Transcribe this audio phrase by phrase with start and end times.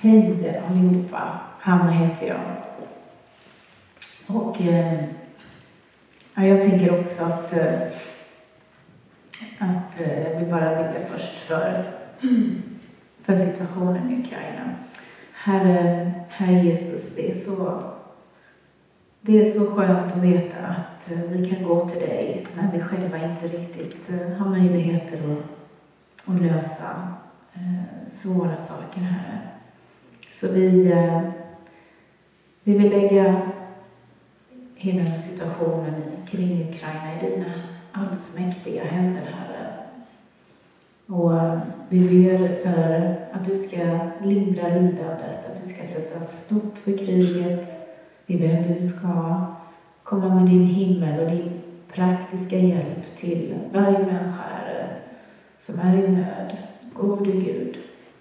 [0.00, 2.40] Hej allihopa, Hanna heter jag.
[4.26, 5.04] Och eh,
[6.34, 7.82] ja, jag tänker också att, eh,
[9.58, 11.84] att eh, vi bara ville först för,
[13.22, 14.74] för situationen i Ukraina.
[15.32, 17.82] Herre, Herre Jesus, det är så
[19.20, 22.80] det är så skönt att veta att eh, vi kan gå till dig när vi
[22.80, 25.57] själva inte riktigt eh, har möjligheter att,
[26.24, 27.14] och lösa
[27.54, 29.50] eh, svåra saker här.
[30.30, 31.22] Så vi, eh,
[32.64, 33.42] vi vill lägga
[34.74, 37.52] hela den här situationen kring Ukraina i dina
[37.92, 39.72] allsmäktiga händer, Herre.
[41.06, 41.58] Och eh,
[41.88, 47.66] vi ber för att du ska lindra lidandet, att du ska sätta stopp för kriget,
[48.26, 49.46] vi ber att du ska
[50.02, 51.60] komma med din himmel och din
[51.94, 54.44] praktiska hjälp till varje människa,
[55.60, 56.56] som är i nöd.
[56.94, 57.76] Gode Gud,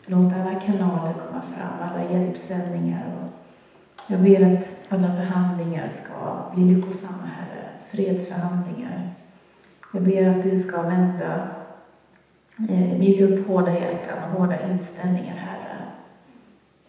[0.05, 3.13] låt alla kanaler komma fram, alla hjälpsändningar.
[4.07, 7.69] Jag ber att alla förhandlingar ska bli lyckosamma, Herre.
[7.87, 9.09] Fredsförhandlingar.
[9.93, 11.47] Jag ber att du ska vända,
[12.69, 15.77] eh, mjuka upp hårda hjärtan och hårda inställningar, Herre.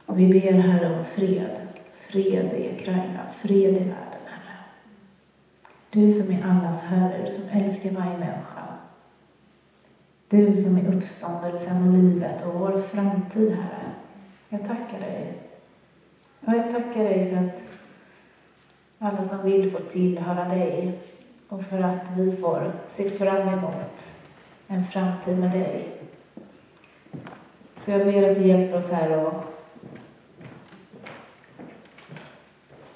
[0.06, 1.68] Och vi ber, Herre, om fred
[2.08, 4.58] fred i Ukraina, fred i världen, Herre.
[5.90, 8.57] Du som är allas Herre, du som älskar varje människa.
[10.30, 13.92] Du som är uppståndelsen och livet och vår framtid, Herre.
[14.48, 15.32] Jag tackar dig.
[16.46, 17.62] Och jag tackar dig för att
[18.98, 20.98] alla som vill får tillhöra dig
[21.48, 24.12] och för att vi får se fram emot
[24.66, 25.88] en framtid med dig.
[27.76, 29.44] Så jag ber att du hjälper oss här och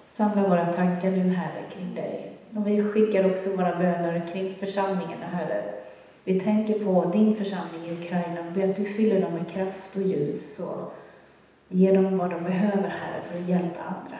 [0.06, 2.36] Samla våra tankar nu, Herre, kring dig.
[2.56, 5.81] Och vi skickar också våra böner kring församlingarna, Herre.
[6.24, 9.96] Vi tänker på din församling i Ukraina och ber att du fyller dem med kraft
[9.96, 10.94] och ljus och
[11.68, 14.18] ger dem vad de behöver, Herre, för att hjälpa andra.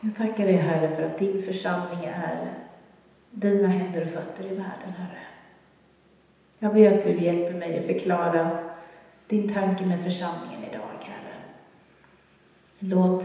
[0.00, 2.52] Jag tackar dig, Herre, för att din församling är
[3.30, 5.18] dina händer och fötter i världen, Herre.
[6.58, 8.58] Jag ber att du hjälper mig att förklara
[9.26, 11.34] din tanke med församlingen idag, Herre.
[12.78, 13.24] Låt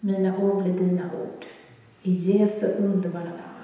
[0.00, 1.44] mina ord bli dina ord.
[2.02, 3.55] I Jesu underbara namn.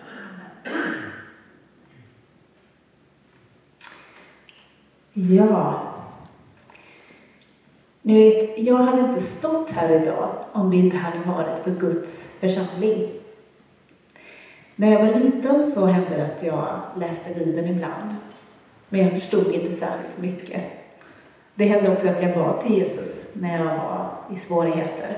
[5.13, 5.83] Ja.
[8.03, 12.31] Ni vet, jag hade inte stått här idag om det inte hade varit för Guds
[12.41, 13.11] församling.
[14.77, 18.17] När jag var liten så hände det att jag läste Bibeln ibland.
[18.89, 20.63] Men jag förstod inte särskilt mycket.
[21.55, 25.17] Det hände också att jag bad till Jesus när jag var i svårigheter.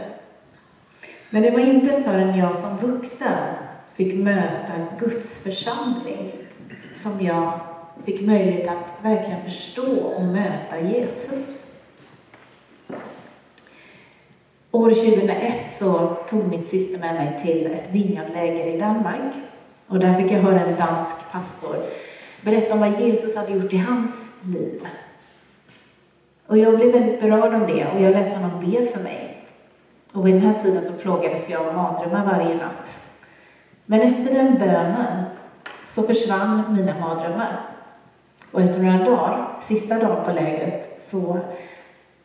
[1.31, 3.55] Men det var inte förrän jag som vuxen
[3.95, 6.33] fick möta Guds församling
[6.93, 7.61] som jag
[8.05, 11.65] fick möjlighet att verkligen förstå och möta Jesus.
[14.71, 19.35] År 2001 så tog min syster med mig till ett vinjardläger i Danmark.
[19.87, 21.77] Och där fick jag höra en dansk pastor
[22.45, 24.87] berätta om vad Jesus hade gjort i hans liv.
[26.47, 29.47] Och jag blev väldigt berörd av det och jag lät honom be för mig.
[30.13, 33.01] Och vid den här tiden så plågades jag av mardrömmar varje natt.
[33.87, 35.25] Men efter den bönen
[35.85, 37.74] så försvann mina mardrömmar.
[38.55, 41.39] Och efter några dagar, sista dagen på lägret, så,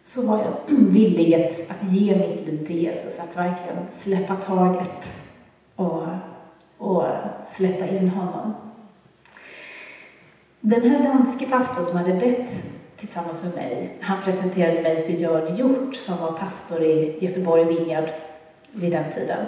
[0.06, 5.10] så var jag villig att, att ge mitt liv till Jesus, att verkligen släppa taget
[5.76, 6.04] och,
[6.78, 7.04] och
[7.56, 8.54] släppa in honom.
[10.62, 12.64] Den här danske pastorn som hade bett
[12.98, 13.98] tillsammans med mig.
[14.02, 18.10] Han presenterade mig för Jörn Hjort som var pastor i Göteborg Vinjard
[18.72, 19.46] vid den tiden.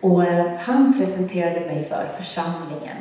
[0.00, 2.96] Och eh, han presenterade mig för församlingen.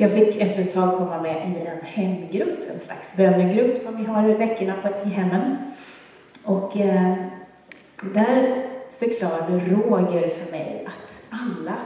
[0.00, 4.04] Jag fick efter ett tag komma med i en hemgrupp, en slags bönegrupp som vi
[4.04, 4.74] har i veckorna
[5.04, 5.56] i hemmen.
[6.44, 7.14] Och eh,
[8.14, 8.66] där
[8.98, 11.76] förklarade Roger för mig att alla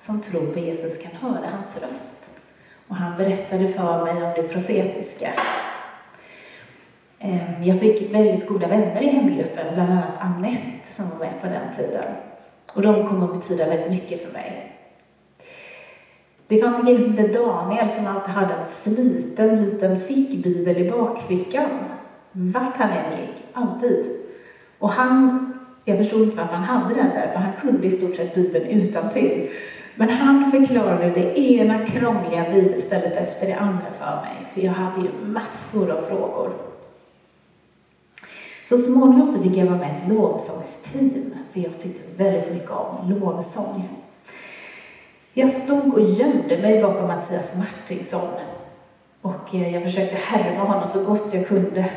[0.00, 2.30] som tror på Jesus kan höra hans röst.
[2.88, 5.32] Och han berättade för mig om det profetiska.
[7.18, 11.46] Eh, jag fick väldigt goda vänner i hemgruppen, bland annat Annette som var med på
[11.46, 12.14] den tiden.
[12.76, 14.73] Och de kom att betyda väldigt mycket för mig.
[16.48, 20.90] Det fanns en kille som hette Daniel som alltid hade en sliten liten fickbibel i
[20.90, 21.70] bakfickan.
[22.32, 24.06] Vart han än gick, alltid.
[24.78, 25.52] Och han,
[25.84, 28.66] jag förstod inte varför han hade den där, för han kunde i stort sett bibeln
[28.66, 29.50] utan till.
[29.96, 35.00] Men han förklarade det ena krångliga bibelstället efter det andra för mig, för jag hade
[35.00, 36.52] ju massor av frågor.
[38.64, 42.70] Så småningom så fick jag vara med i ett lovsångsteam, för jag tyckte väldigt mycket
[42.70, 43.88] om lovsång.
[45.36, 48.28] Jag stod och gömde mig bakom Mattias Martinsson.
[49.22, 51.90] Och eh, jag försökte härma honom så gott jag kunde.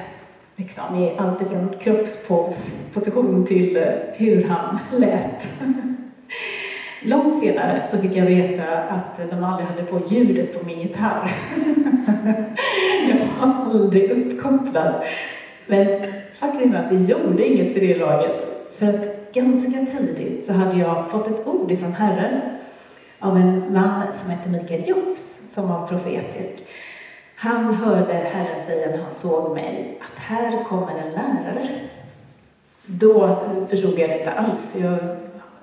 [0.55, 5.49] Liksom, I allt ifrån kroppsposition till eh, hur han lät.
[7.03, 11.31] Långt senare så fick jag veta att de aldrig hade på ljudet på min gitarr.
[13.09, 14.93] jag var aldrig uppkopplad.
[15.65, 15.87] Men
[16.33, 18.47] faktum är att det gjorde inget vid det laget.
[18.77, 22.41] För att ganska tidigt så hade jag fått ett ord ifrån Herren
[23.19, 26.63] av en man som hette Mikael Jofs, som var profetisk.
[27.35, 31.69] Han hörde Herren säga när han såg mig att här kommer en lärare.
[32.85, 34.75] Då förstod jag det inte alls.
[34.75, 34.97] Jag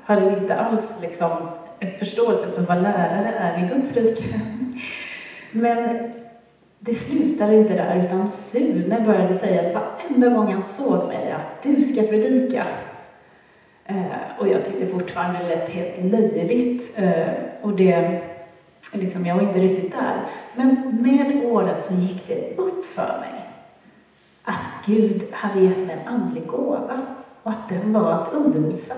[0.05, 1.31] hade inte alls liksom
[1.79, 4.41] en förståelse för vad lärare är i Guds rike.
[5.51, 6.13] Men
[6.79, 11.83] det slutade inte där, utan Sune började säga varenda gång han såg mig att du
[11.83, 12.65] ska predika.
[13.87, 16.99] Eh, och jag tyckte fortfarande det lät helt löjligt.
[16.99, 17.33] Eh,
[17.63, 18.23] och det,
[18.93, 20.27] liksom, jag var inte riktigt där.
[20.55, 23.45] Men med åren så gick det upp för mig
[24.45, 27.07] att Gud hade gett mig en andlig gåva
[27.43, 28.95] och att den var att undervisa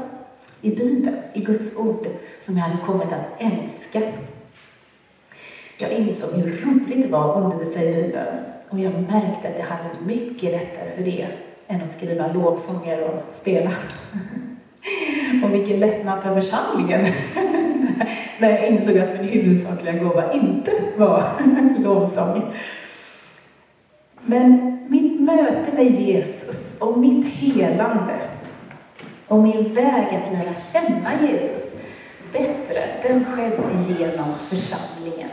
[0.61, 2.07] i Bibeln, i Guds ord,
[2.41, 4.03] som jag hade kommit att älska.
[5.79, 8.37] Jag insåg hur roligt det var att undervisa i Bibeln
[8.71, 11.29] och jag märkte att jag hade mycket lättare för det
[11.67, 13.73] än att skriva lovsånger och spela.
[15.45, 17.01] och vilken lättnad för församlingen
[18.39, 21.31] när jag insåg att min huvudsakliga gåva inte var
[21.79, 22.43] lovsång.
[24.25, 28.21] Men mitt möte med Jesus och mitt helande
[29.29, 31.77] och min väg att lära känna Jesus
[32.33, 35.31] bättre, den skedde genom församlingen.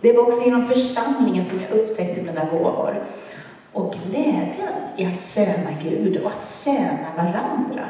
[0.00, 3.04] Det var också genom församlingen som jag upptäckte mina gåvor
[3.72, 7.88] och glädjen i att tjäna Gud och att tjäna varandra.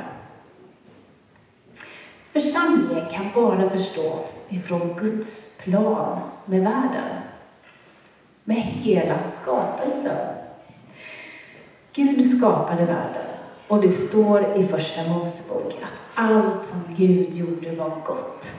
[2.32, 7.22] Församlingen kan bara förstås ifrån Guds plan med världen,
[8.44, 10.26] med hela skapelsen.
[11.92, 13.26] Gud skapade världen
[13.69, 18.50] och det står i Första Mosebok att allt som Gud gjorde var gott.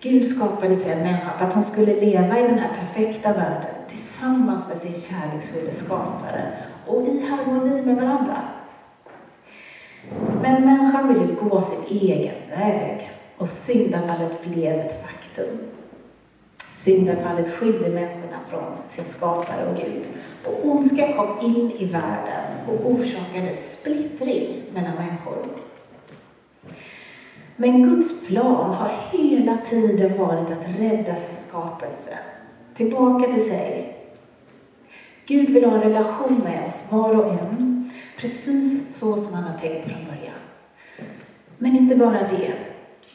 [0.00, 4.68] Gud skapade sig människan för att hon skulle leva i den här perfekta världen tillsammans
[4.68, 6.52] med sin kärleksfulla skapare
[6.86, 8.42] och i harmoni med varandra.
[10.42, 15.58] Men människan ville gå sin egen väg och syndafallet blev ett faktum.
[16.74, 20.06] Syndafallet skilde människorna från sin skapare och Gud.
[20.44, 25.44] Och ondska kom in i världen och orsakade splittring mellan människor.
[27.56, 32.18] Men Guds plan har hela tiden varit att rädda sin skapelse
[32.74, 33.96] tillbaka till sig.
[35.26, 37.79] Gud vill ha en relation med oss, var och en,
[38.20, 40.40] precis så som han har tänkt från början.
[41.58, 42.54] Men inte bara det.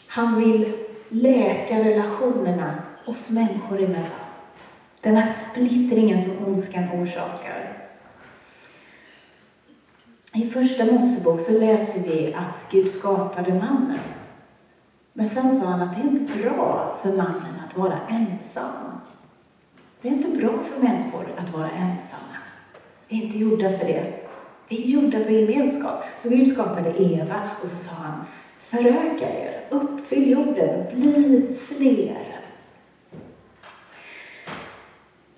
[0.07, 0.73] Han vill
[1.09, 2.75] läka relationerna
[3.05, 4.25] oss människor emellan.
[5.01, 7.87] Den här splittringen som ondskan orsakar.
[10.33, 13.99] I Första Mosebok så läser vi att Gud skapade mannen.
[15.13, 19.01] Men sen sa han att det är inte bra för mannen att vara ensam.
[20.01, 22.37] Det är inte bra för människor att vara ensamma.
[23.07, 24.24] Vi är inte gjorda för det.
[24.67, 26.03] Vi är gjorda för gemenskap.
[26.15, 28.25] Så Gud skapade Eva och så sa han,
[28.57, 32.35] föröka er, uppfyll jorden, bli fler.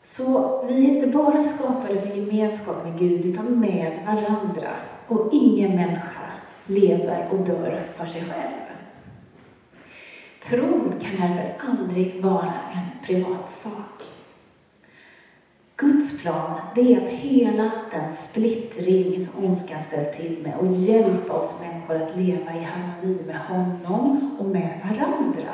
[0.04, 4.70] Så vi är inte bara skapade för gemenskap med Gud, utan med varandra.
[5.08, 6.32] Och ingen människa
[6.66, 8.68] lever och dör för sig själv.
[10.44, 14.17] Tron kan därför aldrig vara en privat sak.
[15.78, 21.34] Guds plan, det är att hela den splittring som ondskan ställt till med och hjälpa
[21.34, 25.54] oss människor att leva i harmoni med honom och med varandra.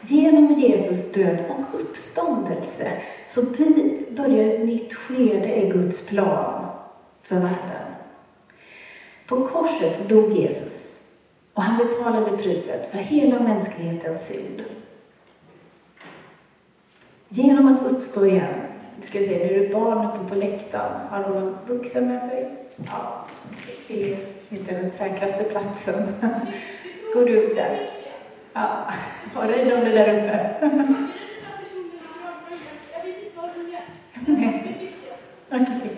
[0.00, 2.92] Genom Jesus död och uppståndelse
[3.28, 3.42] så
[4.10, 6.66] börjar ett nytt skede i Guds plan
[7.22, 7.94] för världen.
[9.26, 10.96] På korset dog Jesus
[11.52, 14.62] och han betalade priset för hela mänsklighetens synd.
[17.34, 18.54] Genom att uppstå igen,
[19.02, 21.08] ska vi se, nu är det barn uppe på läktaren.
[21.10, 22.50] Har de någon vuxen med sig?
[22.76, 23.26] Ja,
[23.88, 24.16] det är
[24.48, 26.14] inte den säkraste platsen.
[27.14, 27.90] Går du upp där?
[28.52, 28.92] Ja,
[29.34, 30.54] var rädd om det där uppe.
[35.50, 35.90] Okej.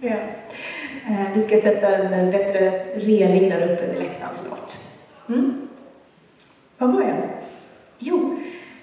[0.00, 0.16] Ja.
[1.08, 4.76] Eh, vi ska sätta en bättre reling där uppe vid läktaren snart.
[5.28, 5.68] Mm.
[6.78, 7.28] Var var jag?
[7.98, 8.38] Jo,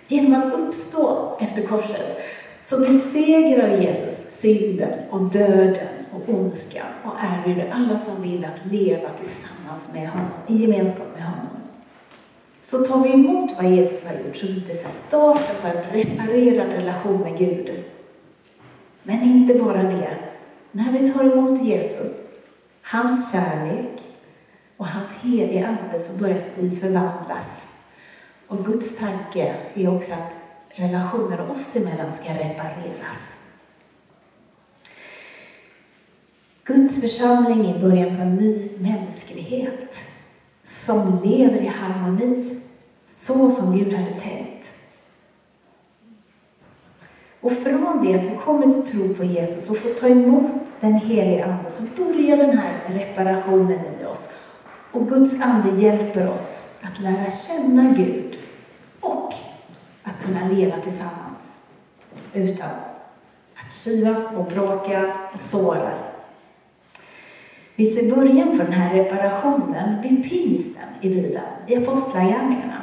[0.08, 2.18] genom att uppstå efter korset
[2.62, 9.10] så besegrar Jesus synden och döden och ondskan och erbjuder alla som vill att leva
[9.10, 11.48] tillsammans med honom, i gemenskap med honom.
[12.62, 16.68] så tar vi emot vad Jesus har gjort så blir det starten på en reparerad
[16.68, 17.84] relation med Gud.
[19.04, 20.18] Men inte bara det.
[20.72, 22.12] När vi tar emot Jesus,
[22.82, 24.02] hans kärlek
[24.78, 27.66] och hans heliga Ande så börjar vi förvandlas.
[28.48, 30.32] Och Guds tanke är också att
[30.70, 33.34] relationer oss emellan ska repareras.
[36.64, 39.96] Guds församling är början på en ny mänsklighet
[40.66, 42.62] som lever i harmoni,
[43.08, 44.74] så som Gud hade tänkt.
[47.42, 50.94] Och från det att vi kommer till tro på Jesus och får ta emot den
[50.94, 54.30] helige Ande så börjar den här reparationen i oss.
[54.92, 58.38] Och Guds Ande hjälper oss att lära känna Gud
[59.00, 59.34] och
[60.04, 61.60] att kunna leva tillsammans
[62.34, 62.70] utan
[63.56, 65.92] att kivas och bråka och såra.
[67.76, 72.82] Vi ser början på den här reparationen vid pingsten i Bibeln, i Apostlagärningarna.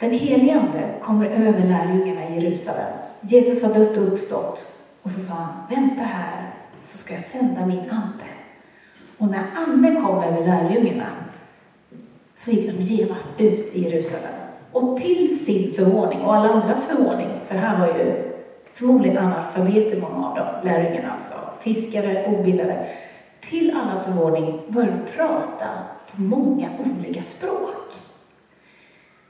[0.00, 2.92] Den helige Ande kommer över lärjungarna i Jerusalem.
[3.20, 4.66] Jesus har dött och uppstått.
[5.02, 6.50] Och så sa han, vänta här
[6.84, 8.24] så ska jag sända min ande.
[9.18, 11.06] Och när anden kom över lärjungarna
[12.38, 14.32] så gick de genast ut i Jerusalem.
[14.72, 18.32] Och till sin förvåning, och alla andras förvåning, för här var ju
[18.74, 22.86] förmodligen analfabeter många av dem, lärjungarna alltså, fiskare, obildade.
[23.40, 25.68] Till allas förvåning började de prata
[26.14, 27.92] på många olika språk.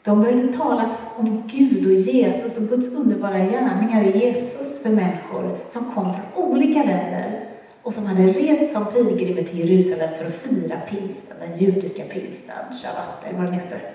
[0.04, 5.58] De började talas om Gud och Jesus och Guds underbara gärningar i Jesus för människor
[5.68, 7.47] som kom från olika länder
[7.88, 12.56] och som hade rest som pilgrimer till Jerusalem för att fira pingsten, den judiska pingsten,
[12.82, 13.92] shabbat eller vad den heter.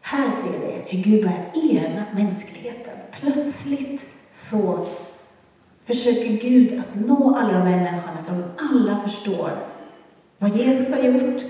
[0.00, 2.94] Här ser vi hur Gud börjar ena mänskligheten.
[3.20, 4.86] Plötsligt så
[5.84, 9.66] försöker Gud att nå alla de här människorna som alla förstår
[10.38, 11.42] vad Jesus har gjort.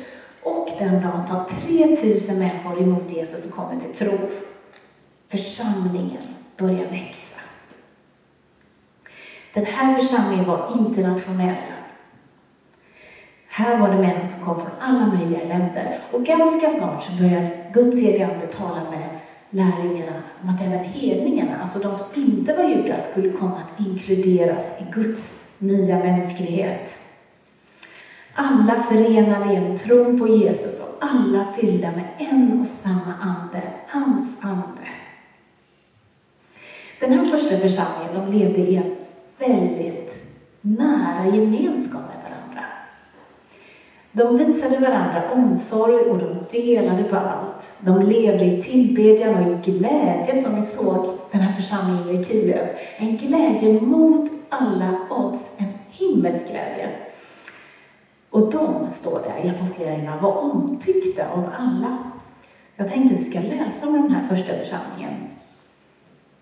[0.43, 4.19] Och den dagen tar 3000 människor emot Jesus och kommer till tro.
[5.29, 7.41] Församlingen börjar växa.
[9.55, 11.57] Den här församlingen var internationell.
[13.49, 15.99] Här var det människor som kom från alla möjliga länder.
[16.13, 19.09] Och ganska snart så började Guds helige Ande tala med
[19.51, 24.77] lärjungarna om att även hedningarna, alltså de som inte var judar, skulle komma att inkluderas
[24.81, 26.99] i Guds nya mänsklighet.
[28.35, 34.39] Alla förenade genom tron på Jesus och alla fyllda med en och samma ande, hans
[34.41, 34.89] ande.
[37.01, 38.97] Den här första församlingen, de levde i en
[39.41, 40.27] väldigt
[40.61, 42.65] nära gemenskap med varandra.
[44.13, 47.73] De visade varandra omsorg och de delade på allt.
[47.81, 52.69] De levde i tillbedjan och i glädje som vi såg den här församlingen i Kiev.
[52.97, 56.91] En glädje mot alla odds, en himmelsk glädje.
[58.31, 61.99] Och de, står det i Apostlagärningarna, var omtyckta av alla.
[62.77, 65.15] Jag tänkte vi ska läsa om den här första församlingen.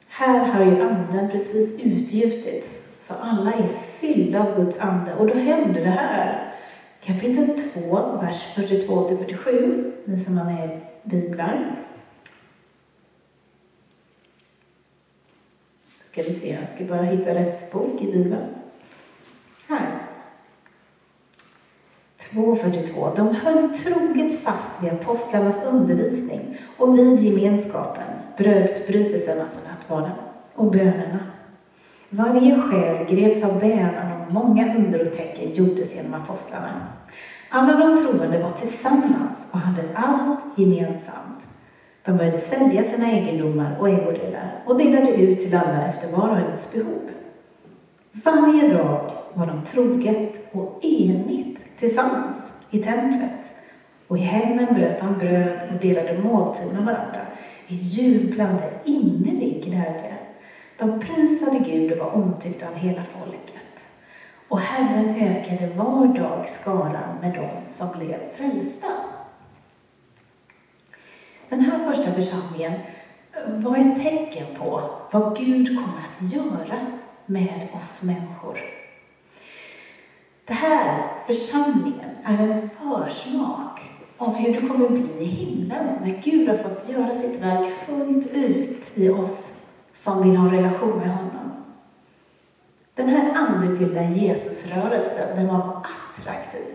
[0.08, 5.14] Här har ju anden precis utgjutits, så alla är fyllda av Guds ande.
[5.14, 6.54] Och då händer det här.
[7.00, 11.84] Kapitel 2, vers 42 47, ni som har med biblar.
[16.00, 18.46] Ska vi se, jag ska bara hitta rätt bok i Bibeln.
[19.68, 20.02] Här.
[22.30, 23.16] 2.42.
[23.16, 28.04] De höll troget fast vid apostlarnas undervisning och vid gemenskapen,
[28.36, 30.16] brödsbrytelsen, alltså nattvarden,
[30.54, 31.18] och bönerna.
[32.10, 36.86] Varje själ greps av bävan och många under och tecken gjordes genom apostlarna.
[37.48, 41.48] Alla de troende var tillsammans och hade allt gemensamt.
[42.04, 46.38] De började sälja sina egendomar och ägodelar och delade ut till alla efter var och
[46.38, 47.10] ens behov.
[48.12, 53.52] Varje dag var de troget och enigt tillsammans i templet.
[54.08, 57.20] Och i hemmen bröt de bröd och delade måltid med varandra
[57.66, 60.14] i jublande, innerlig glädje.
[60.78, 63.88] De prisade Gud och var omtyckta av hela folket.
[64.48, 68.86] Och Herren ökade var dag skaran med dem som blev frälsta.
[71.48, 72.72] Den här första församlingen
[73.46, 76.86] var ett tecken på vad Gud kommer att göra
[77.26, 78.58] med oss människor.
[80.44, 83.80] Det här, församlingen, är en försmak
[84.18, 87.70] av hur det kommer att bli i himlen när Gud har fått göra sitt verk
[87.70, 89.57] fullt ut i oss
[89.98, 91.64] som vill ha en relation med honom.
[92.94, 96.74] Den här andefyllda Jesusrörelsen, den var attraktiv.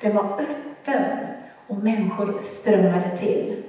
[0.00, 1.18] Den var öppen
[1.66, 3.62] och människor strömmade till.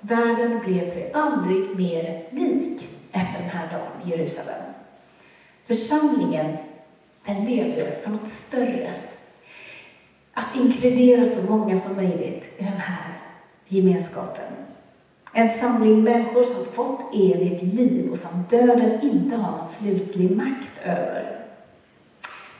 [0.00, 4.62] Världen blev sig aldrig mer lik efter den här dagen i Jerusalem.
[5.66, 6.56] Församlingen,
[7.26, 8.94] den levde för något större.
[10.32, 13.12] att inkludera så många som möjligt i den här
[13.68, 14.65] gemenskapen.
[15.38, 20.72] En samling människor som fått evigt liv och som döden inte har någon slutlig makt
[20.84, 21.46] över.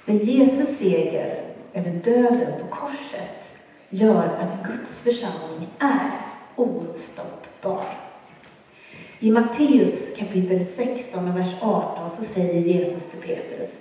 [0.05, 3.59] För Jesus seger över döden på korset
[3.91, 6.11] gör att Guds församling är
[6.57, 7.99] ostoppbar.
[9.19, 13.81] I Matteus kapitel 16 och vers 18 så säger Jesus till Petrus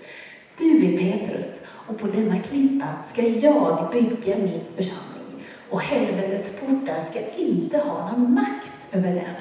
[0.57, 5.14] Du är Petrus och på denna klippa ska jag bygga min församling
[5.75, 9.35] och helvetets portar ska inte ha någon makt över den.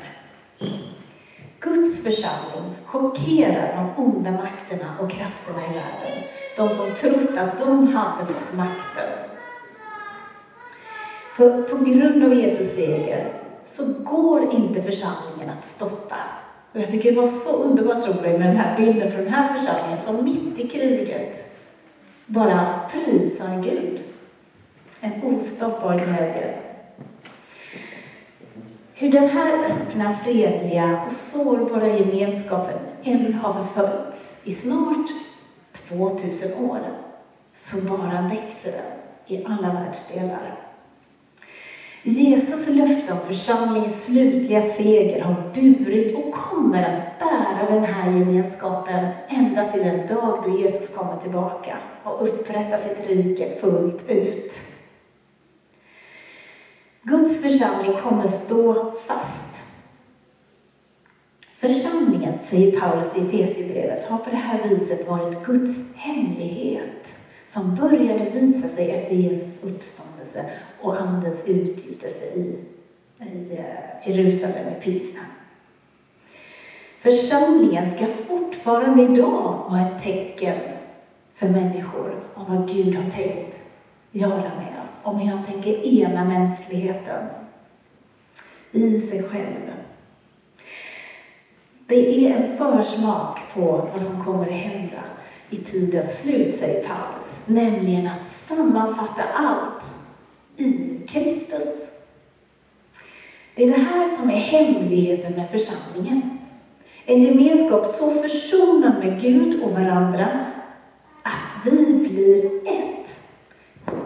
[1.60, 6.22] Guds församling chockerar de onda makterna och krafterna i världen.
[6.56, 9.08] De som trott att de hade fått makten.
[11.36, 13.32] För på grund av Jesus seger
[13.64, 16.16] så går inte församlingen att stoppa.
[16.72, 19.58] Och jag tycker det var så underbart roligt med den här bilden från den här
[19.58, 21.54] församlingen som mitt i kriget
[22.26, 24.00] bara prisar Gud.
[25.04, 26.54] En ostoppbar glädje.
[28.94, 35.06] Hur den här öppna, fredliga och sårbara gemenskapen än har förföljts i snart
[35.88, 36.80] 2000 år,
[37.56, 38.92] så bara växer den
[39.26, 40.58] i alla världsdelar.
[42.02, 49.08] Jesus löfte om församlingens slutliga seger har burit och kommer att bära den här gemenskapen
[49.28, 54.54] ända till den dag då Jesus kommer tillbaka och upprättar sitt rike fullt ut.
[57.06, 59.44] Guds församling kommer stå fast.
[61.56, 67.14] Församlingen, säger Paulus i Efesierbrevet, har på det här viset varit Guds hemlighet
[67.46, 72.58] som började visa sig efter Jesus uppståndelse och Andens utgjutelse i,
[73.20, 75.24] i eh, Jerusalem i Pilsen.
[77.00, 80.58] Församlingen ska fortfarande idag vara ett tecken
[81.34, 83.58] för människor om vad Gud har tänkt
[84.10, 87.26] göra med om hur han tänker ena mänskligheten
[88.72, 89.72] i sig själv.
[91.86, 95.02] Det är en försmak på vad som kommer att hända
[95.50, 99.84] i tidens slut, säger Paulus, nämligen att sammanfatta allt
[100.56, 101.90] i Kristus.
[103.54, 106.38] Det är det här som är hemligheten med församlingen.
[107.06, 110.28] En gemenskap så försonad med Gud och varandra
[111.22, 113.20] att vi blir ett.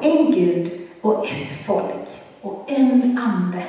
[0.02, 3.64] En Gud och ett folk och en ande.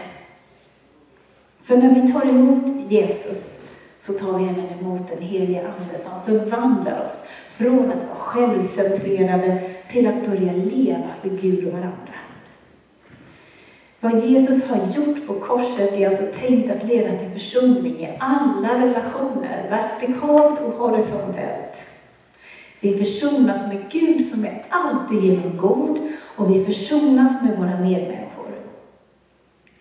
[1.62, 3.56] För när vi tar emot Jesus
[4.00, 9.62] så tar vi även emot den helige Ande som förvandlar oss från att vara självcentrerade
[9.92, 12.14] till att börja leva för Gud och varandra.
[14.00, 18.86] Vad Jesus har gjort på korset är alltså tänkt att leda till försoning i alla
[18.86, 21.88] relationer, vertikalt och horisontellt.
[22.80, 26.00] Vi försonas med Gud som är alltigenom god
[26.36, 28.56] och vi försonas med våra medmänniskor.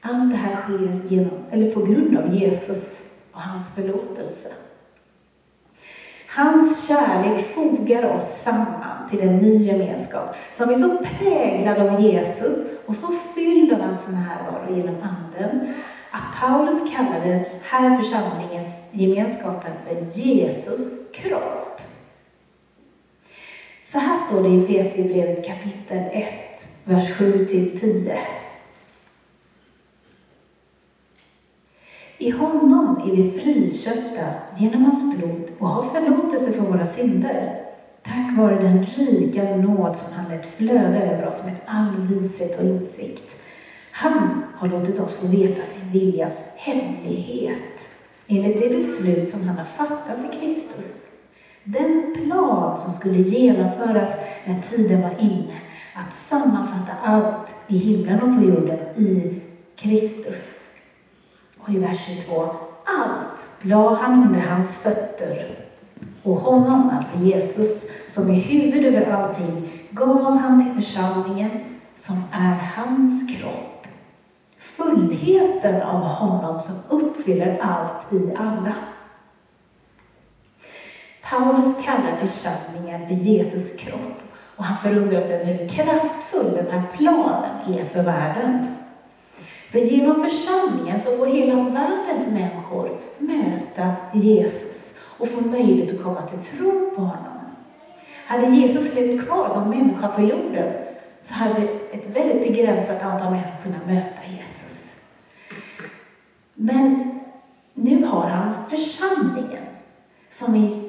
[0.00, 2.98] Allt det här sker genom, eller på grund av Jesus
[3.32, 4.52] och hans förlåtelse.
[6.28, 12.66] Hans kärlek fogar oss samman till en ny gemenskap som är så präglad av Jesus
[12.86, 15.74] och så fylld av hans närvaro genom Anden
[16.10, 21.67] att Paulus kallar den här församlingens gemenskapen för Jesus kropp.
[23.92, 26.26] Så här står det i Efesierbrevet kapitel 1,
[26.84, 28.18] vers 7-10.
[32.18, 37.64] I honom är vi friköpta genom hans blod och har förlåtelse för våra synder.
[38.02, 42.64] Tack vare den rika nåd som han lät flöda över oss med all vishet och
[42.64, 43.36] insikt.
[43.92, 47.90] Han har låtit oss få veta sin viljas hemlighet
[48.26, 51.07] enligt det beslut som han har fattat i Kristus.
[51.70, 54.10] Den plan som skulle genomföras
[54.44, 55.60] när tiden var inne
[55.94, 59.40] att sammanfatta allt i himlen och på jorden i
[59.76, 60.70] Kristus.
[61.58, 62.42] Och i vers 22,
[62.84, 65.58] allt la han under hans fötter.
[66.22, 71.50] Och honom, alltså Jesus, som är huvud över allting, gav han till församlingen
[71.96, 73.86] som är hans kropp.
[74.58, 78.74] Fullheten av honom som uppfyller allt i alla.
[81.30, 84.22] Paulus kallar församlingen för Jesus kropp
[84.56, 88.74] och han förundras över hur kraftfull den här planen är för världen.
[89.72, 96.22] För genom församlingen så får hela världens människor möta Jesus och få möjlighet att komma
[96.22, 97.38] till tro på honom.
[98.26, 100.72] Hade Jesus levt kvar som människa på jorden
[101.22, 101.62] så hade
[101.92, 104.96] ett väldigt begränsat antal människor kunnat möta Jesus.
[106.54, 107.10] Men
[107.74, 109.64] nu har han församlingen
[110.30, 110.87] som, är,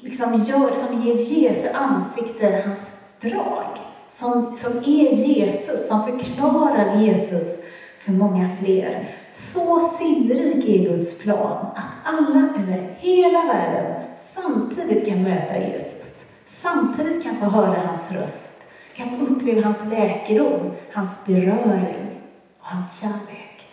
[0.00, 3.78] liksom gör, som ger Jesu ansikte hans drag.
[4.10, 7.60] som, som är Jesus, som förklarar Jesus
[8.00, 9.10] för många fler.
[9.32, 17.22] Så sinnrik är Guds plan att alla över hela världen samtidigt kan möta Jesus, samtidigt
[17.22, 18.62] kan få höra hans röst,
[18.96, 22.20] kan få uppleva hans läkedom, hans beröring
[22.60, 23.68] och hans kärlek.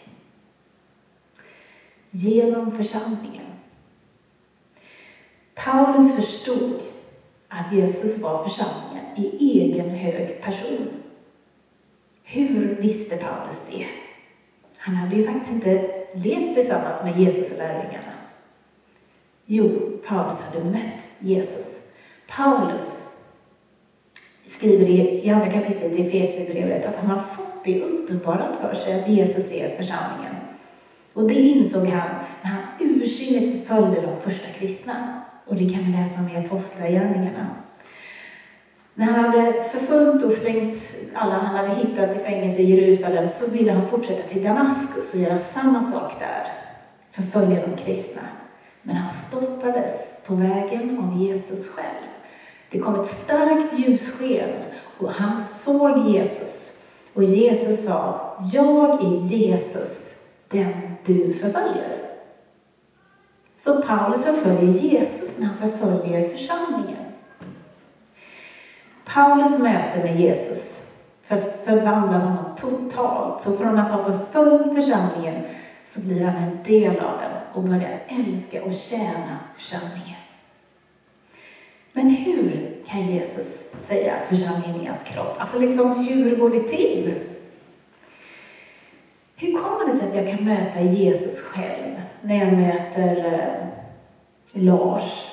[2.11, 3.42] Genom församlingen.
[5.55, 6.81] Paulus förstod
[7.47, 10.87] att Jesus var församlingen i egen hög person.
[12.23, 13.87] Hur visste Paulus det?
[14.77, 18.13] Han hade ju faktiskt inte levt tillsammans med Jesus och lärjungarna.
[19.45, 19.69] Jo,
[20.07, 21.79] Paulus hade mött Jesus.
[22.27, 23.03] Paulus
[24.47, 29.07] skriver i, andra kapitlet i Efesierbrevet att han har fått det uppenbarat för sig att
[29.07, 30.35] Jesus är församlingen.
[31.13, 32.09] Och det insåg han
[32.41, 35.21] när han ursinnigt förföljde de första kristna.
[35.45, 37.47] Och det kan vi läsa om i Apostlagärningarna.
[38.95, 43.49] När han hade förföljt och slängt alla han hade hittat i fängelse i Jerusalem så
[43.49, 46.47] ville han fortsätta till Damaskus och göra samma sak där.
[47.11, 48.21] Förfölja de kristna.
[48.81, 49.91] Men han stoppades
[50.25, 52.07] på vägen av Jesus själv.
[52.69, 54.49] Det kom ett starkt ljussken
[54.97, 56.83] och han såg Jesus.
[57.13, 60.13] Och Jesus sa, jag är Jesus,
[60.47, 60.73] den
[61.05, 62.02] du förföljer.
[63.63, 67.05] Så Paulus förföljer Jesus när han förföljer församlingen.
[69.05, 70.85] Paulus möte med Jesus
[71.27, 73.43] för, förvandlar honom totalt.
[73.43, 75.43] Så från att ha förföljt församlingen
[75.85, 80.19] så blir han en del av den och börjar älska och tjäna församlingen.
[81.93, 85.35] Men hur kan Jesus säga att församlingen är hans kropp?
[85.37, 87.13] Alltså liksom, hur går det till?
[89.43, 95.29] Hur kommer det sig att jag kan möta Jesus själv när jag möter eh, Lars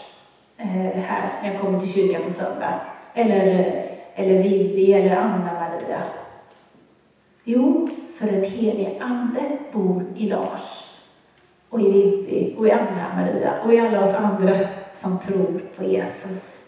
[0.56, 0.66] eh,
[1.02, 2.80] här när jag kommer till kyrkan på söndag?
[3.14, 3.74] Eller, eh,
[4.14, 6.02] eller Vivi eller Anna-Maria?
[7.44, 10.84] Jo, för den helige Ande bor i Lars
[11.68, 14.58] och i Vivi och i Anna-Maria och i alla oss andra
[14.94, 16.64] som tror på Jesus.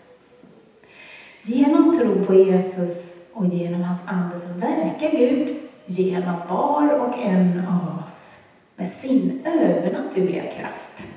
[1.43, 7.67] Genom tro på Jesus och genom hans Ande så verkar Gud genom var och en
[7.67, 8.39] av oss
[8.77, 11.09] med sin övernaturliga kraft.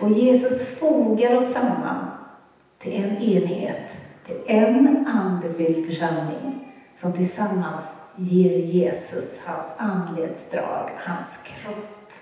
[0.00, 2.10] Och Jesus fogar oss samman
[2.78, 12.12] till en enhet till en andefylld församling som tillsammans ger Jesus hans andlighetsdrag, hans kropp.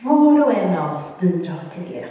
[0.00, 2.08] Var och en av oss bidrar till det.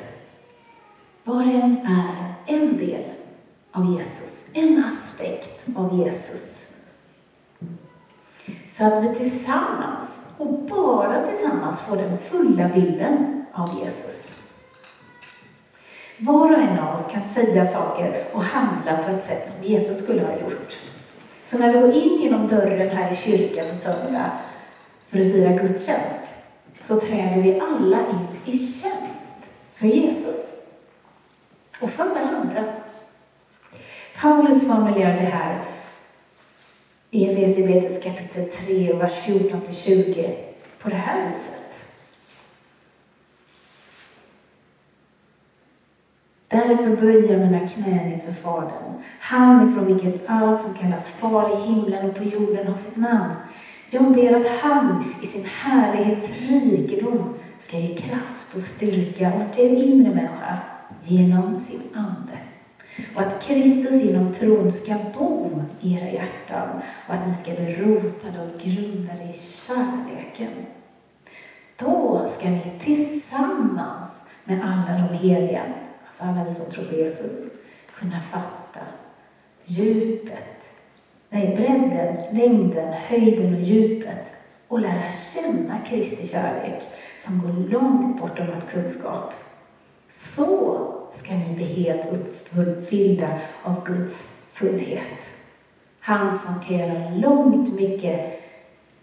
[1.23, 3.03] Var och en är en del
[3.71, 6.68] av Jesus, en aspekt av Jesus.
[8.79, 14.37] Så att vi tillsammans, och bara tillsammans, får den fulla bilden av Jesus.
[16.17, 20.03] Var och en av oss kan säga saker och handla på ett sätt som Jesus
[20.03, 20.79] skulle ha gjort.
[21.45, 24.31] Så när vi går in genom dörren här i kyrkan på söndag
[25.07, 26.35] för att fira gudstjänst,
[26.83, 30.55] så träder vi alla in i tjänst för Jesus
[31.81, 32.73] och för varandra.
[34.21, 35.63] Paulus formulerar det här
[37.11, 40.35] i Efesierbretets kapitel 3, vers 14-20
[40.79, 41.85] på det här viset.
[46.47, 51.67] Därför böjer jag mina knän inför Fadern, han ifrån vilket allt som kallas far i
[51.67, 53.33] himlen och på jorden har sitt namn.
[53.89, 59.69] Jag ber att han i sin härlighets rikedom ska ge kraft och styrka åt er
[59.69, 60.57] inre människa
[61.03, 62.48] genom sin Ande.
[63.15, 66.69] Och att Kristus genom tron ska bo i era hjärtan
[67.07, 70.65] och att ni ska bli rotade och grundade i kärleken.
[71.77, 75.63] Då ska ni tillsammans med alla de heliga
[76.09, 77.51] alltså alla vi som tror på Jesus,
[77.99, 78.79] kunna fatta
[79.65, 80.69] djupet,
[81.29, 84.35] nej, bredden, längden, höjden och djupet
[84.67, 86.83] och lära känna Kristi kärlek
[87.19, 89.33] som går långt bortom all kunskap.
[90.09, 93.29] Så ska ni bli helt uppfyllda
[93.63, 95.31] av Guds fullhet.
[95.99, 98.41] Han som kan göra långt mycket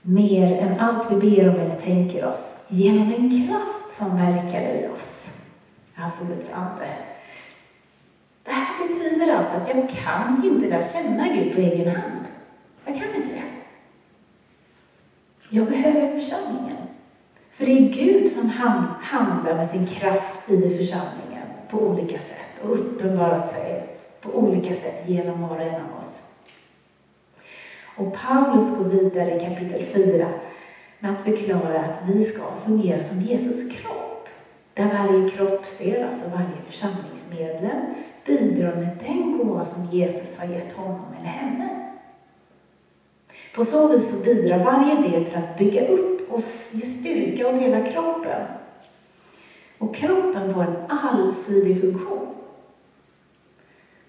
[0.03, 4.89] mer än allt vi ber om eller tänker oss genom en kraft som verkar i
[4.89, 5.33] oss
[5.97, 6.89] alltså Guds ande.
[8.45, 12.25] Det här betyder alltså att jag kan inte lära känna Gud på egen hand.
[12.85, 13.43] Jag kan inte det.
[15.49, 16.77] Jag behöver församlingen.
[17.51, 18.51] För det är Gud som
[19.03, 21.36] handlar med sin kraft i församlingen
[21.71, 23.89] på olika sätt och uppenbara sig
[24.21, 26.23] på olika sätt genom var och en av oss.
[27.97, 30.29] Och Paulus går vidare i kapitel 4
[30.99, 34.29] med att förklara att vi ska fungera som Jesus kropp.
[34.75, 37.95] Där varje kroppsdel, alltså varje församlingsmedlem,
[38.27, 41.93] bidrar med den gåva som Jesus har gett honom eller henne.
[43.55, 47.61] På så vis så bidrar varje del till att bygga upp och ge styrka åt
[47.61, 48.43] hela kroppen.
[49.79, 52.35] Och kroppen får en allsidig funktion.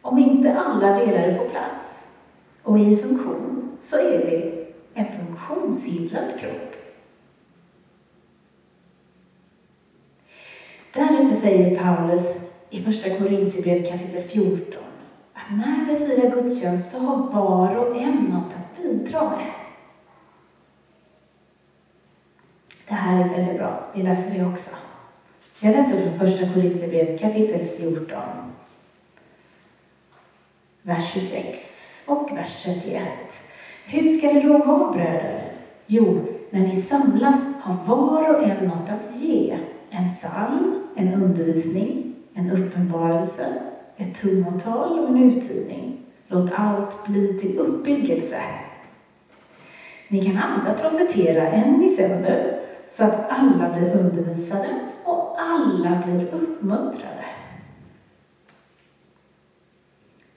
[0.02, 2.08] Om inte alla delar är på plats
[2.64, 6.76] och i funktion så är vi en funktionshindrad kropp.
[10.94, 12.36] Därför säger Paulus
[12.70, 14.84] i Första Korintierbrevet kapitel 14
[15.34, 19.52] att när vi firar gudstjänst så har var och en något att bidra med.
[22.88, 23.84] Det här är väldigt bra.
[23.94, 24.76] Vi läser det också.
[25.60, 28.18] Jag läser från Första Korintierbrevet kapitel 14,
[30.82, 31.60] vers 26
[32.06, 33.08] och vers 31.
[33.86, 35.52] Hur ska det då vara, bröder?
[35.86, 39.58] Jo, när ni samlas har var och en något att ge.
[39.90, 43.54] En psalm, en undervisning, en uppenbarelse,
[43.98, 45.98] ett tungotal och en uttydning.
[46.28, 48.42] Låt allt bli till uppbyggelse.
[50.08, 54.87] Ni kan alla profetera en i sänder, så att alla blir undervisade
[55.38, 57.26] alla blir uppmuntrade.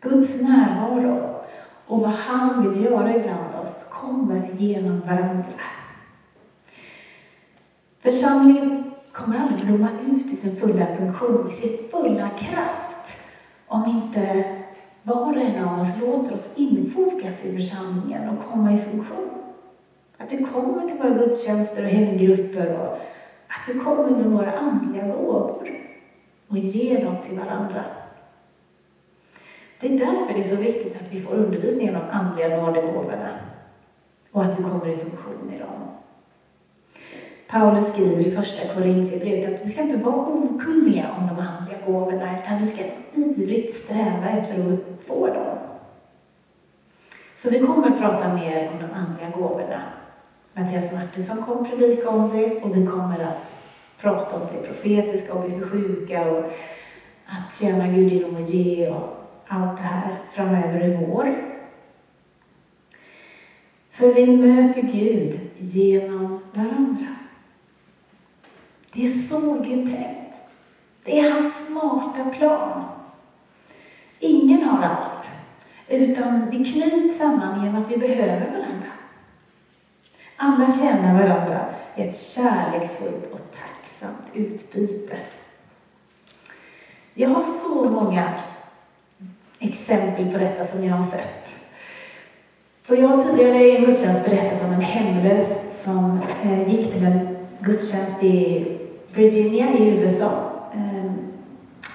[0.00, 1.44] Guds närvaro
[1.86, 5.60] och vad han vill göra ibland oss kommer genom varandra.
[8.00, 13.00] Församlingen kommer aldrig blomma ut i sin fulla funktion, i sin fulla kraft,
[13.66, 14.44] om inte
[15.02, 19.30] var och en av oss låter oss infogas i församlingen och komma i funktion.
[20.18, 22.98] Att du kommer till våra gudstjänster och hemgrupper och
[23.50, 25.70] att vi kommer med våra andliga gåvor
[26.48, 27.84] och ger dem till varandra.
[29.80, 33.38] Det är därför det är så viktigt att vi får undervisning om de andliga nådegåvorna
[34.32, 35.90] och att vi kommer i funktion i dem.
[37.48, 42.40] Paulus skriver i första Korintierbrevet att vi ska inte vara okunniga om de andliga gåvorna
[42.40, 42.84] utan vi ska
[43.14, 45.58] ivrigt sträva efter att få dem.
[47.36, 49.82] Så vi kommer att prata mer om de andliga gåvorna.
[50.60, 53.62] Mattias Martinsson kommer att predika om det och vi kommer att
[54.00, 56.44] prata om det profetiska och vi för sjuka och
[57.26, 61.44] att tjäna Gud genom att ge och allt det här framöver i vår.
[63.90, 67.16] För vi möter Gud genom varandra.
[68.92, 70.36] Det är så Gud tänkt.
[71.04, 72.84] Det är hans smarta plan.
[74.18, 75.26] Ingen har allt,
[75.88, 78.69] utan vi knyts samman genom att vi behöver varandra.
[80.42, 81.64] Alla känner varandra
[81.96, 85.16] i ett kärleksfullt och tacksamt utbyte.
[87.14, 88.32] Jag har så många
[89.58, 91.54] exempel på detta som jag har sett.
[92.88, 97.04] Och jag har tidigare i en gudstjänst berättat om en hemlös som eh, gick till
[97.04, 98.66] en gudstjänst i
[99.14, 100.50] Virginia i USA.
[100.74, 101.18] Ehm,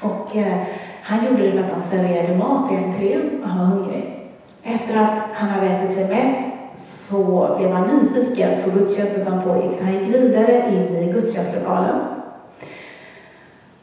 [0.01, 0.63] och eh,
[1.01, 4.29] han gjorde det för att de serverade mat i entrén och han var hungrig.
[4.63, 9.73] Efter att han hade ätit sig mätt så blev han nyfiken på gudstjänsten som pågick
[9.73, 11.95] så han gick vidare in i gudstjänstlokalen.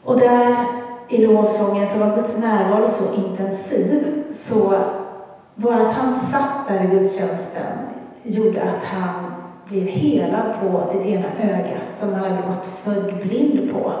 [0.03, 0.55] Och där
[1.09, 4.73] i lovsången så var Guds närvaro så intensiv så
[5.55, 7.77] bara att han satt där i gudstjänsten
[8.23, 9.33] gjorde att han
[9.65, 13.93] blev hela på sitt ena öga som han hade varit född blind på.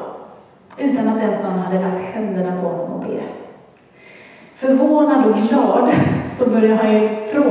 [0.77, 3.21] Utan att ens någon hade lagt händerna på honom och be.
[4.55, 5.91] Förvånad och glad
[6.37, 7.42] så började han ju fråga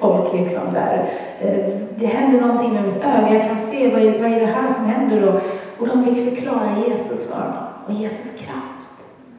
[0.00, 1.08] folk liksom där.
[1.40, 4.46] Eh, det händer någonting med mitt öga, jag kan se vad är, vad är det
[4.46, 5.28] här som händer?
[5.28, 5.40] Och,
[5.78, 8.88] och de fick förklara Jesus för honom och Jesus kraft.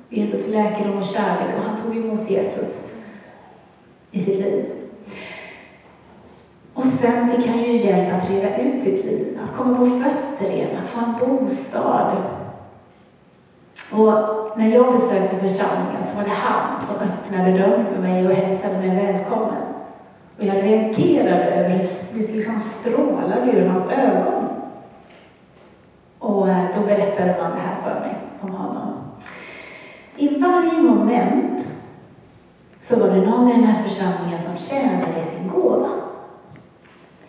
[0.09, 2.83] Jesus läkedom och kärlek och han tog emot Jesus
[4.11, 4.65] i sitt liv.
[6.73, 10.53] Och sen fick han ju hjälp att reda ut sitt liv, att komma på fötter
[10.53, 12.17] igen, att få en bostad.
[13.91, 14.13] Och
[14.57, 18.77] när jag besökte församlingen så var det han som öppnade dörren för mig och hälsade
[18.77, 19.68] mig välkommen.
[20.39, 24.45] Och jag reagerade över det, liksom strålade ur hans ögon.
[26.19, 28.93] Och eh, då berättade man det här för mig, om honom.
[30.17, 31.69] I varje moment
[32.81, 35.89] så var det någon i den här församlingen som tjänade sin gåva.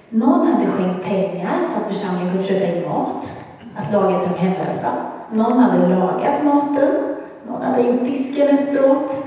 [0.08, 3.44] Någon hade skänkt pengar så att församlingen kunde köpa in mat,
[3.76, 4.92] att laga till de hemlösa.
[5.32, 7.16] Någon hade lagat maten,
[7.48, 9.24] någon hade gjort disken efteråt.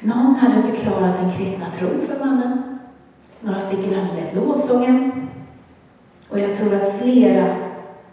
[0.00, 2.67] Någon hade förklarat den kristna tron för mannen.
[3.40, 5.28] Några stycken hade lett lovsången.
[6.30, 7.56] Och jag tror att flera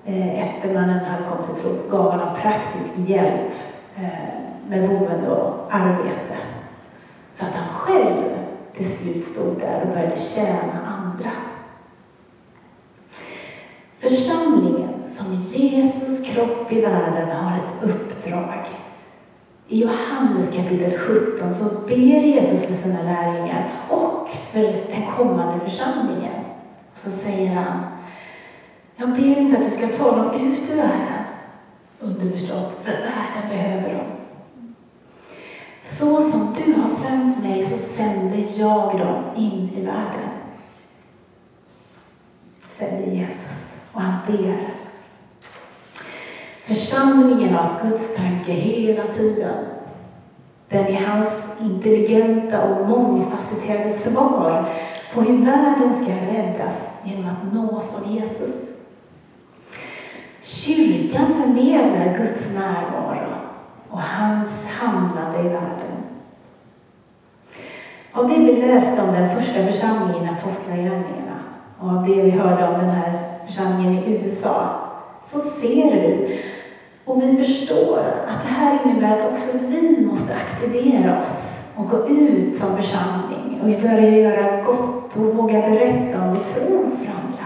[0.06, 3.52] eh, efter mannen hade kommit till tro gav honom praktisk hjälp
[3.96, 4.10] eh,
[4.68, 6.36] med boende och arbete.
[7.32, 8.24] Så att han själv
[8.74, 11.32] till slut stod där och började tjäna andra.
[14.00, 18.66] Församlingen som som Jesus kropp i världen har ett uppdrag.
[19.68, 26.44] I Johannes kapitel 17 så ber Jesus för sina lärjungar och för den kommande församlingen.
[26.94, 27.84] Och så säger han,
[28.96, 31.24] jag ber inte att du ska ta dem ut ur världen,
[32.00, 34.08] underförstått, för världen behöver dem.
[35.84, 40.30] Så som du har sänt mig så sänder jag dem in i världen.
[42.62, 44.75] Säger Jesus och han ber.
[46.68, 49.54] Församlingen har haft Guds tanke hela tiden.
[50.70, 51.30] Den är hans
[51.62, 54.70] intelligenta och mångfacetterade svar
[55.14, 58.74] på hur världen ska räddas genom att nås av Jesus.
[60.42, 63.36] Kyrkan förmedlar Guds närvaro
[63.90, 64.50] och hans
[64.80, 66.04] handlande i världen.
[68.12, 71.40] Av det vi läste om den första församlingen i Apostlagärningarna
[71.80, 74.82] och av det vi hörde om den här församlingen i USA
[75.32, 76.40] så ser vi
[77.06, 82.08] och vi förstår att det här innebär att också vi måste aktivera oss och gå
[82.08, 87.46] ut som församling och börja göra gott och våga berätta om vår tro för andra.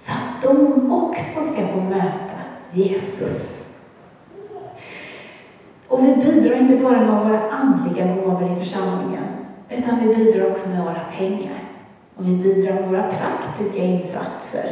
[0.00, 2.38] Så att de också ska få möta
[2.70, 3.58] Jesus.
[5.88, 9.24] Och vi bidrar inte bara med våra andliga gåvor i församlingen,
[9.70, 11.64] utan vi bidrar också med våra pengar.
[12.16, 14.70] Och vi bidrar med våra praktiska insatser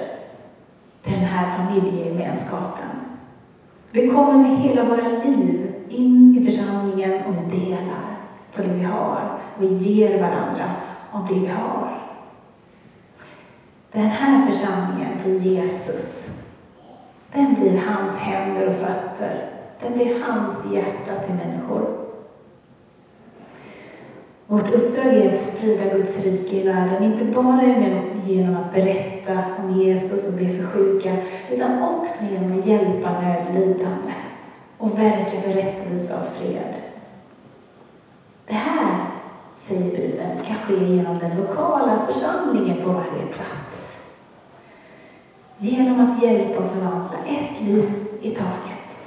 [1.04, 3.05] till den här familjegemenskapen.
[3.96, 8.18] Vi kommer med hela våra liv in i församlingen och vi delar
[8.54, 9.38] på det vi har.
[9.58, 10.72] Vi ger varandra
[11.12, 12.02] av det vi har.
[13.92, 16.30] Den här församlingen blir Jesus.
[17.32, 19.50] Den blir hans händer och fötter.
[19.82, 21.95] Den blir hans hjärta till människor.
[24.48, 27.62] Vårt uppdrag är att sprida Guds rike i världen, inte bara
[28.24, 31.16] genom att berätta om Jesus och be för sjuka,
[31.50, 34.12] utan också genom att hjälpa nödlidande
[34.78, 36.74] och verka för rättvisa och fred.
[38.46, 39.06] Det här,
[39.58, 43.96] säger Bibeln, ska ske genom den lokala församlingen på varje plats.
[45.58, 49.00] Genom att hjälpa och förvalta ett liv i taget.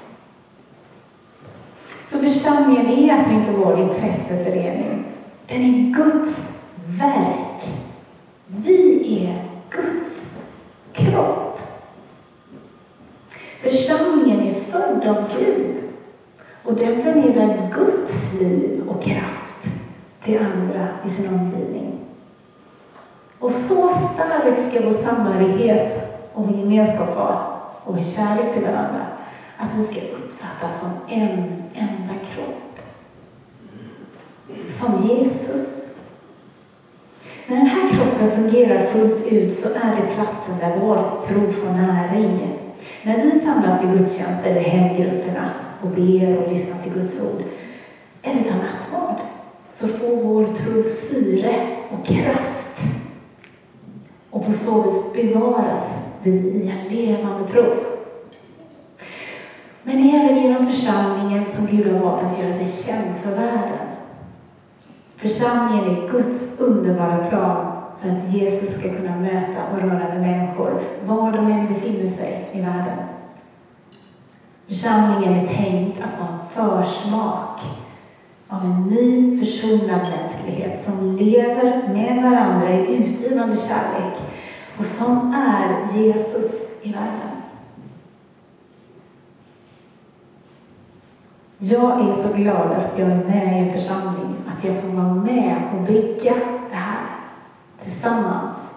[2.06, 5.06] Så församlingen är alltså inte vår intresseförening.
[5.50, 6.50] Den är Guds
[6.86, 7.70] verk.
[8.46, 10.38] Vi är Guds
[10.94, 11.60] kropp.
[13.62, 15.76] Församlingen är född av Gud
[16.64, 19.66] och den förmedlar Guds liv och kraft
[20.24, 22.00] till andra i sin omgivning.
[23.40, 27.44] Och så stark ska vår samhörighet och vår gemenskap vara
[27.84, 29.06] och vår kärlek till varandra
[29.58, 31.99] att vi ska uppfattas som en enda
[34.80, 35.80] som Jesus.
[37.48, 41.74] När den här kroppen fungerar fullt ut så är det platsen där vår tro får
[41.74, 42.60] näring.
[43.04, 47.44] När vi samlas till gudstjänst eller hemgrupperna och ber och lyssnar till Guds ord
[48.22, 49.20] eller tar nattvard
[49.74, 51.56] så får vår tro syre
[51.92, 52.80] och kraft.
[54.30, 57.64] Och på så vis bevaras vi i en levande tro.
[59.84, 63.79] Men även genom församlingen som Gud har valt att göra sig känd för världen
[65.22, 70.82] Församlingen är Guds underbara plan för att Jesus ska kunna möta och röra med människor
[71.06, 72.98] var de än befinner sig i världen.
[74.68, 77.62] Församlingen är tänkt att vara en försmak
[78.48, 84.18] av en ny försonad mänsklighet som lever med varandra i utgivande kärlek
[84.78, 87.30] och som är Jesus i världen.
[91.58, 95.14] Jag är så glad att jag är med i en församling, att jag får vara
[95.14, 96.36] med och bygga
[96.70, 97.06] det här
[97.82, 98.74] tillsammans.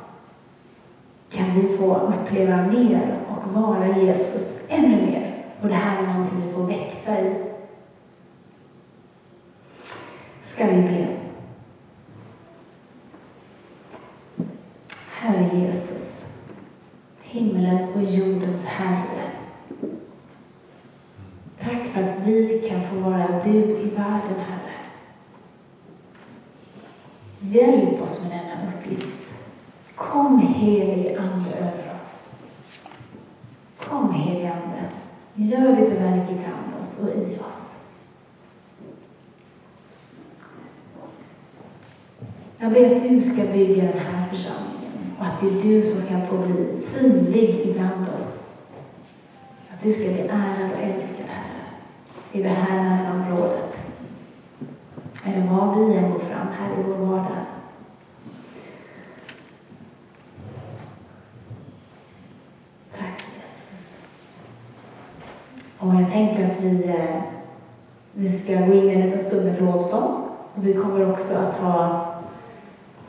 [1.31, 5.35] Kan vi få uppleva mer och vara Jesus ännu mer.
[5.63, 7.35] Och det här är någonting vi får växa i.
[10.45, 11.07] Ska vi be?
[15.11, 16.27] Herre Jesus,
[17.23, 19.31] himmelens och jordens Herre.
[21.61, 24.62] Tack för att vi kan få vara du i världen, Herre.
[27.45, 29.35] Hjälp oss med denna uppgift.
[29.95, 32.19] Kom helig Ande över oss.
[33.79, 34.89] Kom helig Ande.
[35.35, 37.63] Gör ditt verk ibland oss och i oss.
[42.59, 46.01] Jag ber att du ska bygga den här församlingen och att det är du som
[46.01, 48.45] ska få bli synlig ibland oss.
[49.73, 51.63] Att du ska bli ärad och älskad, Herre
[52.33, 53.72] i det här närområdet.
[55.25, 57.47] Eller vad vi än går fram här i vår vardag.
[62.99, 63.95] Tack Jesus.
[65.79, 67.23] Och jag tänkte att vi, eh,
[68.13, 70.23] vi ska gå in i en liten stund med lovsång.
[70.55, 72.07] Och vi kommer också att ha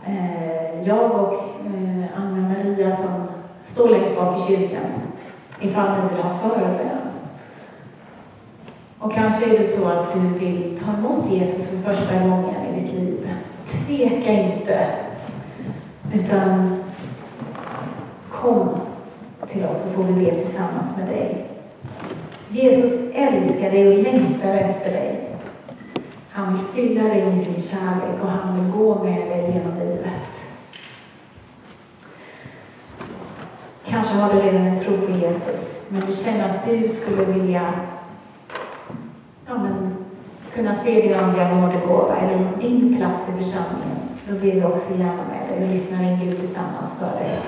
[0.06, 1.34] eh, jag och
[1.66, 3.28] eh, Anna-Maria som
[3.66, 4.86] står längst bak i kyrkan
[5.62, 7.03] ifall ni vill ha förbön.
[9.04, 12.82] Och kanske är det så att du vill ta emot Jesus för första gången i
[12.82, 13.30] ditt liv.
[13.70, 14.88] Tveka inte.
[16.14, 16.84] Utan
[18.32, 18.70] kom
[19.52, 21.46] till oss så får vi be tillsammans med dig.
[22.50, 25.30] Jesus älskar dig och längtar efter dig.
[26.30, 30.34] Han vill fylla dig med sin kärlek och han vill gå med dig genom livet.
[33.86, 37.74] Kanske har du redan en tro på Jesus, men du känner att du skulle vilja
[40.64, 43.98] kunna se din andliga nådegåva eller din plats i församlingen.
[44.28, 47.40] Då ber vi också gärna med dig Vi lyssnar in Gud tillsammans för dig.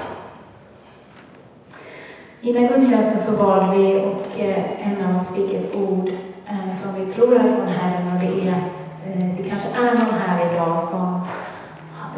[2.41, 6.09] Innan gudstjänsten så bad vi och eh, en av oss fick ett ord
[6.47, 9.93] eh, som vi tror är från Herren och det är att eh, det kanske är
[9.93, 11.21] någon här idag som,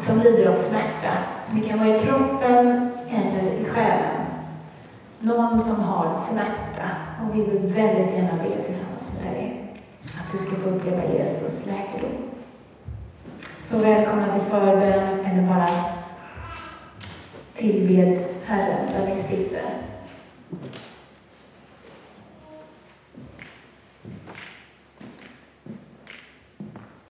[0.01, 1.11] som lider av smärta.
[1.51, 4.25] Det kan vara i kroppen eller i själen.
[5.19, 6.89] Någon som har smärta
[7.21, 9.66] och vi vill väldigt gärna be tillsammans med dig
[10.27, 12.17] att du ska få uppleva Jesus läkedom.
[13.63, 15.85] Så välkomna till förbön eller bara
[17.55, 19.63] tillbed Herren där ni sitter.